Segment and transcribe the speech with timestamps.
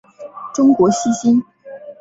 [0.55, 1.43] 中国细辛